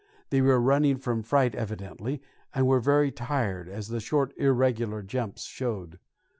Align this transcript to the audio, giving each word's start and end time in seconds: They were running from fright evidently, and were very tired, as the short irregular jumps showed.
They 0.31 0.41
were 0.41 0.59
running 0.59 0.97
from 0.97 1.21
fright 1.21 1.53
evidently, 1.53 2.23
and 2.55 2.65
were 2.65 2.79
very 2.79 3.11
tired, 3.11 3.69
as 3.69 3.89
the 3.89 3.99
short 3.99 4.35
irregular 4.35 5.03
jumps 5.03 5.43
showed. 5.43 5.99